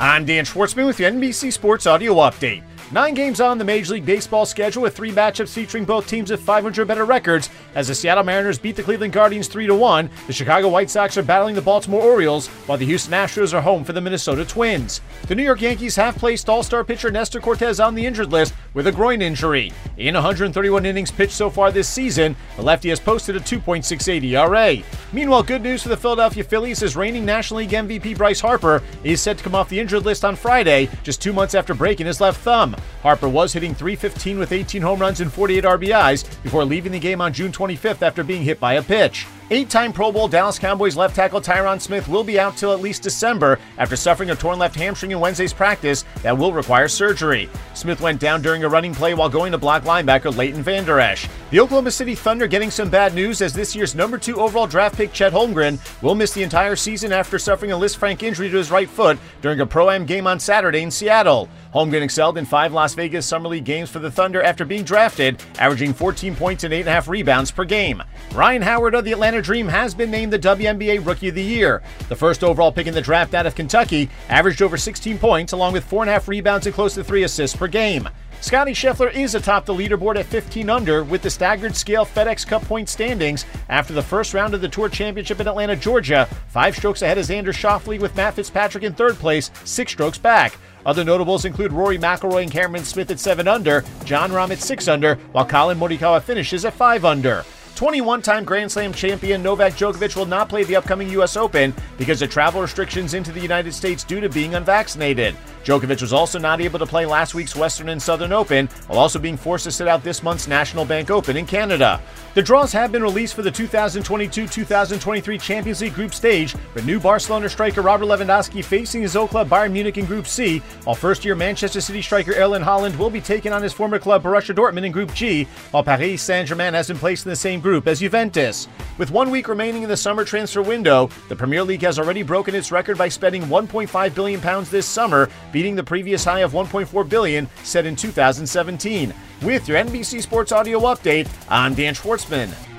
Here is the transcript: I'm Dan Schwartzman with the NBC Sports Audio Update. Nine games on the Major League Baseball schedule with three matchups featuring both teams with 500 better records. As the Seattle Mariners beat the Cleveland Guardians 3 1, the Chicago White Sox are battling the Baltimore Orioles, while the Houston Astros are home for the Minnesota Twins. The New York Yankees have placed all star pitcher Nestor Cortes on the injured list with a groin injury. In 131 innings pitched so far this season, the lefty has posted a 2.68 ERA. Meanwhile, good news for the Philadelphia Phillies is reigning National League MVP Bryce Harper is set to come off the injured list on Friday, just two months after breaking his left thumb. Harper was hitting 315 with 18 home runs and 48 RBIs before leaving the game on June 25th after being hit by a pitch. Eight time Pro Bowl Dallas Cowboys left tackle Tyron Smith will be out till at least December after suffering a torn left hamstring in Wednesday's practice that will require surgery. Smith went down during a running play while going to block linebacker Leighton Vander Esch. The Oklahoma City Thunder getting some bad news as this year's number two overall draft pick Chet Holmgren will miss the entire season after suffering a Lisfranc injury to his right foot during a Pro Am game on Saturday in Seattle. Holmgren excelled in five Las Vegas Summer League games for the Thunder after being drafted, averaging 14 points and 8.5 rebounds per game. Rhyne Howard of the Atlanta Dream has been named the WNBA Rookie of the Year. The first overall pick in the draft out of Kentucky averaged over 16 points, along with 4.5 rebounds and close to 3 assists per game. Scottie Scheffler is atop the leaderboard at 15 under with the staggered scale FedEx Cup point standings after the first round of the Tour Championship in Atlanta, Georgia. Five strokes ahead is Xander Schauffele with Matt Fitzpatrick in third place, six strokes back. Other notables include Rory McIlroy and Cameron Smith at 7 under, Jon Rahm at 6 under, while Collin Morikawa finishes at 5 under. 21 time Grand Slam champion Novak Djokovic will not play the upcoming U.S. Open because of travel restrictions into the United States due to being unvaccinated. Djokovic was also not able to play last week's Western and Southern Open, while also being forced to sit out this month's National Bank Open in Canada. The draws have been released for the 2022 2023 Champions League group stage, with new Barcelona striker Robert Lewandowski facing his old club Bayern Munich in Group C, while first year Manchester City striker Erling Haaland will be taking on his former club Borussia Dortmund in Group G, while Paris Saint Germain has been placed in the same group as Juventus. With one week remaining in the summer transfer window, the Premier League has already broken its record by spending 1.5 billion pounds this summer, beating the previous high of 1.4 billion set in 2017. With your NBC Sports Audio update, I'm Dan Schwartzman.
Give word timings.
I'm 0.00 0.24
Dan 0.24 0.46
Schwartzman 0.46 0.86
with 0.86 0.96
the 0.96 1.04
NBC 1.04 1.52
Sports 1.52 1.86
Audio 1.86 2.14
Update. 2.14 2.62
Nine 2.92 3.14
games 3.14 3.40
on 3.40 3.56
the 3.56 3.64
Major 3.64 3.92
League 3.92 4.04
Baseball 4.04 4.44
schedule 4.44 4.82
with 4.82 4.96
three 4.96 5.12
matchups 5.12 5.54
featuring 5.54 5.84
both 5.84 6.08
teams 6.08 6.28
with 6.28 6.40
500 6.40 6.88
better 6.88 7.04
records. 7.04 7.48
As 7.76 7.86
the 7.86 7.94
Seattle 7.94 8.24
Mariners 8.24 8.58
beat 8.58 8.74
the 8.74 8.82
Cleveland 8.82 9.12
Guardians 9.12 9.46
3 9.46 9.70
1, 9.70 10.10
the 10.26 10.32
Chicago 10.32 10.68
White 10.68 10.90
Sox 10.90 11.16
are 11.16 11.22
battling 11.22 11.54
the 11.54 11.62
Baltimore 11.62 12.02
Orioles, 12.02 12.48
while 12.66 12.78
the 12.78 12.86
Houston 12.86 13.12
Astros 13.12 13.54
are 13.54 13.60
home 13.60 13.84
for 13.84 13.92
the 13.92 14.00
Minnesota 14.00 14.44
Twins. 14.44 15.02
The 15.28 15.36
New 15.36 15.44
York 15.44 15.60
Yankees 15.60 15.94
have 15.94 16.16
placed 16.16 16.48
all 16.48 16.64
star 16.64 16.82
pitcher 16.82 17.12
Nestor 17.12 17.38
Cortes 17.38 17.78
on 17.78 17.94
the 17.94 18.04
injured 18.04 18.32
list 18.32 18.54
with 18.74 18.88
a 18.88 18.92
groin 18.92 19.22
injury. 19.22 19.72
In 19.96 20.14
131 20.14 20.84
innings 20.84 21.12
pitched 21.12 21.32
so 21.32 21.48
far 21.48 21.70
this 21.70 21.88
season, 21.88 22.34
the 22.56 22.62
lefty 22.62 22.88
has 22.88 22.98
posted 22.98 23.36
a 23.36 23.40
2.68 23.40 24.24
ERA. 24.24 24.82
Meanwhile, 25.12 25.44
good 25.44 25.62
news 25.62 25.84
for 25.84 25.90
the 25.90 25.96
Philadelphia 25.96 26.42
Phillies 26.42 26.82
is 26.82 26.96
reigning 26.96 27.24
National 27.24 27.58
League 27.58 27.70
MVP 27.70 28.16
Bryce 28.16 28.40
Harper 28.40 28.82
is 29.04 29.20
set 29.20 29.38
to 29.38 29.44
come 29.44 29.54
off 29.54 29.68
the 29.68 29.78
injured 29.78 30.04
list 30.04 30.24
on 30.24 30.34
Friday, 30.34 30.88
just 31.04 31.22
two 31.22 31.32
months 31.32 31.54
after 31.54 31.72
breaking 31.72 32.06
his 32.06 32.20
left 32.20 32.40
thumb. 32.40 32.74
Harper 33.02 33.28
was 33.28 33.52
hitting 33.52 33.74
315 33.74 34.38
with 34.38 34.52
18 34.52 34.82
home 34.82 35.00
runs 35.00 35.20
and 35.20 35.32
48 35.32 35.64
RBIs 35.64 36.42
before 36.42 36.64
leaving 36.64 36.92
the 36.92 36.98
game 36.98 37.20
on 37.20 37.32
June 37.32 37.52
25th 37.52 38.02
after 38.02 38.22
being 38.22 38.42
hit 38.42 38.60
by 38.60 38.74
a 38.74 38.82
pitch. 38.82 39.26
Eight 39.52 39.68
time 39.68 39.92
Pro 39.92 40.12
Bowl 40.12 40.28
Dallas 40.28 40.60
Cowboys 40.60 40.96
left 40.96 41.16
tackle 41.16 41.40
Tyron 41.40 41.80
Smith 41.80 42.06
will 42.06 42.22
be 42.22 42.38
out 42.38 42.56
till 42.56 42.72
at 42.72 42.80
least 42.80 43.02
December 43.02 43.58
after 43.78 43.96
suffering 43.96 44.30
a 44.30 44.36
torn 44.36 44.60
left 44.60 44.76
hamstring 44.76 45.10
in 45.10 45.18
Wednesday's 45.18 45.52
practice 45.52 46.04
that 46.22 46.38
will 46.38 46.52
require 46.52 46.86
surgery. 46.86 47.48
Smith 47.74 48.00
went 48.00 48.20
down 48.20 48.42
during 48.42 48.62
a 48.62 48.68
running 48.68 48.94
play 48.94 49.12
while 49.12 49.28
going 49.28 49.50
to 49.50 49.58
block 49.58 49.82
linebacker 49.82 50.36
Leighton 50.36 50.62
Vander 50.62 51.00
Esch. 51.00 51.26
The 51.50 51.58
Oklahoma 51.58 51.90
City 51.90 52.14
Thunder 52.14 52.46
getting 52.46 52.70
some 52.70 52.90
bad 52.90 53.12
news 53.12 53.42
as 53.42 53.52
this 53.52 53.74
year's 53.74 53.96
number 53.96 54.18
two 54.18 54.40
overall 54.40 54.68
draft 54.68 54.94
pick 54.94 55.12
Chet 55.12 55.32
Holmgren 55.32 55.80
will 56.00 56.14
miss 56.14 56.32
the 56.32 56.44
entire 56.44 56.76
season 56.76 57.12
after 57.12 57.36
suffering 57.36 57.72
a 57.72 57.76
Lisfranc 57.76 58.22
injury 58.22 58.50
to 58.50 58.56
his 58.56 58.70
right 58.70 58.88
foot 58.88 59.18
during 59.42 59.58
a 59.58 59.66
Pro 59.66 59.90
Am 59.90 60.06
game 60.06 60.28
on 60.28 60.38
Saturday 60.38 60.82
in 60.82 60.92
Seattle. 60.92 61.48
Holmgren 61.74 62.02
excelled 62.02 62.38
in 62.38 62.44
five 62.44 62.72
Las 62.72 62.94
Vegas 62.94 63.26
Summer 63.26 63.48
League 63.48 63.64
games 63.64 63.90
for 63.90 63.98
the 63.98 64.10
Thunder 64.10 64.42
after 64.42 64.64
being 64.64 64.84
drafted, 64.84 65.42
averaging 65.58 65.92
14 65.92 66.36
points 66.36 66.62
and 66.62 66.72
8.5 66.72 67.08
rebounds 67.08 67.50
per 67.50 67.64
game. 67.64 68.00
Rhyne 68.32 68.62
Howard 68.62 68.94
of 68.94 69.04
the 69.04 69.12
Atlanta 69.12 69.39
Dream 69.40 69.68
has 69.68 69.94
been 69.94 70.10
named 70.10 70.32
the 70.32 70.38
WNBA 70.38 71.04
Rookie 71.04 71.28
of 71.28 71.34
the 71.34 71.42
Year. 71.42 71.82
The 72.08 72.16
first 72.16 72.44
overall 72.44 72.72
pick 72.72 72.86
in 72.86 72.94
the 72.94 73.00
draft 73.00 73.34
out 73.34 73.46
of 73.46 73.54
Kentucky 73.54 74.10
averaged 74.28 74.62
over 74.62 74.76
16 74.76 75.18
points, 75.18 75.52
along 75.52 75.72
with 75.72 75.88
4.5 75.88 76.28
rebounds 76.28 76.66
and 76.66 76.74
close 76.74 76.94
to 76.94 77.04
3 77.04 77.22
assists 77.22 77.56
per 77.56 77.66
game. 77.66 78.08
Scottie 78.40 78.72
Scheffler 78.72 79.12
is 79.12 79.34
atop 79.34 79.66
the 79.66 79.74
leaderboard 79.74 80.16
at 80.16 80.24
15 80.24 80.70
under 80.70 81.04
with 81.04 81.20
the 81.20 81.28
staggered 81.28 81.76
scale 81.76 82.06
FedEx 82.06 82.46
Cup 82.46 82.62
point 82.62 82.88
standings 82.88 83.44
after 83.68 83.92
the 83.92 84.02
first 84.02 84.32
round 84.32 84.54
of 84.54 84.62
the 84.62 84.68
Tour 84.68 84.88
Championship 84.88 85.40
in 85.40 85.48
Atlanta, 85.48 85.76
Georgia. 85.76 86.26
Five 86.48 86.74
strokes 86.74 87.02
ahead 87.02 87.18
is 87.18 87.28
Xander 87.28 87.52
Schauffele 87.52 88.00
with 88.00 88.16
Matt 88.16 88.34
Fitzpatrick 88.34 88.82
in 88.82 88.94
third 88.94 89.16
place, 89.16 89.50
six 89.64 89.92
strokes 89.92 90.16
back. 90.16 90.56
Other 90.86 91.04
notables 91.04 91.44
include 91.44 91.72
Rory 91.72 91.98
McIlroy 91.98 92.44
and 92.44 92.50
Cameron 92.50 92.84
Smith 92.84 93.10
at 93.10 93.20
7 93.20 93.46
under, 93.46 93.84
Jon 94.04 94.30
Rahm 94.30 94.50
at 94.50 94.60
6 94.60 94.88
under, 94.88 95.16
while 95.32 95.44
Collin 95.44 95.78
Morikawa 95.78 96.22
finishes 96.22 96.64
at 96.64 96.72
5 96.72 97.04
under. 97.04 97.44
21 97.80 98.20
time 98.20 98.44
Grand 98.44 98.70
Slam 98.70 98.92
champion 98.92 99.42
Novak 99.42 99.72
Djokovic 99.72 100.14
will 100.14 100.26
not 100.26 100.50
play 100.50 100.64
the 100.64 100.76
upcoming 100.76 101.08
U.S. 101.12 101.34
Open 101.34 101.72
because 101.96 102.20
of 102.20 102.28
travel 102.28 102.60
restrictions 102.60 103.14
into 103.14 103.32
the 103.32 103.40
United 103.40 103.72
States 103.72 104.04
due 104.04 104.20
to 104.20 104.28
being 104.28 104.54
unvaccinated. 104.54 105.34
Djokovic 105.64 106.00
was 106.00 106.12
also 106.12 106.38
not 106.38 106.60
able 106.60 106.78
to 106.78 106.86
play 106.86 107.04
last 107.04 107.34
week's 107.34 107.54
Western 107.54 107.90
and 107.90 108.00
Southern 108.00 108.32
Open, 108.32 108.66
while 108.86 108.98
also 108.98 109.18
being 109.18 109.36
forced 109.36 109.64
to 109.64 109.70
sit 109.70 109.88
out 109.88 110.02
this 110.02 110.22
month's 110.22 110.48
National 110.48 110.84
Bank 110.84 111.10
Open 111.10 111.36
in 111.36 111.46
Canada. 111.46 112.00
The 112.34 112.42
draws 112.42 112.72
have 112.72 112.92
been 112.92 113.02
released 113.02 113.34
for 113.34 113.42
the 113.42 113.50
2022 113.50 114.46
2023 114.46 115.38
Champions 115.38 115.80
League 115.80 115.94
group 115.94 116.14
stage, 116.14 116.54
with 116.74 116.86
new 116.86 117.00
Barcelona 117.00 117.48
striker 117.48 117.82
Robert 117.82 118.06
Lewandowski 118.06 118.64
facing 118.64 119.02
his 119.02 119.16
old 119.16 119.30
club 119.30 119.48
Bayern 119.48 119.72
Munich 119.72 119.98
in 119.98 120.04
Group 120.06 120.26
C, 120.26 120.58
while 120.84 120.94
first 120.94 121.24
year 121.24 121.34
Manchester 121.34 121.80
City 121.80 122.00
striker 122.00 122.32
Erling 122.34 122.62
Haaland 122.62 122.96
will 122.96 123.10
be 123.10 123.20
taking 123.20 123.52
on 123.52 123.62
his 123.62 123.72
former 123.72 123.98
club 123.98 124.22
Borussia 124.22 124.54
Dortmund 124.54 124.84
in 124.84 124.92
Group 124.92 125.12
G, 125.12 125.44
while 125.72 125.82
Paris 125.82 126.22
Saint 126.22 126.48
Germain 126.48 126.72
has 126.72 126.88
been 126.88 126.98
placed 126.98 127.26
in 127.26 127.30
the 127.30 127.36
same 127.36 127.60
group 127.60 127.86
as 127.86 128.00
Juventus. 128.00 128.68
With 128.96 129.10
one 129.10 129.30
week 129.30 129.48
remaining 129.48 129.82
in 129.82 129.88
the 129.88 129.96
summer 129.96 130.24
transfer 130.24 130.62
window, 130.62 131.10
the 131.28 131.36
Premier 131.36 131.64
League 131.64 131.82
has 131.82 131.98
already 131.98 132.22
broken 132.22 132.54
its 132.54 132.70
record 132.70 132.96
by 132.96 133.08
spending 133.08 133.42
1.5 133.42 134.14
billion 134.14 134.40
pounds 134.40 134.70
this 134.70 134.86
summer, 134.86 135.28
beating 135.52 135.74
the 135.74 135.84
previous 135.84 136.24
high 136.24 136.40
of 136.40 136.52
1.4 136.52 137.08
billion 137.08 137.48
set 137.62 137.86
in 137.86 137.96
2017. 137.96 139.14
With 139.42 139.68
your 139.68 139.78
NBC 139.78 140.22
Sports 140.22 140.52
Audio 140.52 140.80
update, 140.80 141.28
I'm 141.48 141.74
Dan 141.74 141.94
Schwartzman. 141.94 142.69